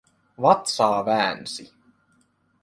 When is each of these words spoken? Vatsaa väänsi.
Vatsaa 0.41 1.05
väänsi. 1.05 1.65